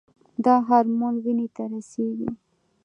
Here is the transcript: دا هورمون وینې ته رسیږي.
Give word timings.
دا 0.43 0.55
هورمون 0.67 1.15
وینې 1.23 1.47
ته 1.55 1.63
رسیږي. 1.71 2.29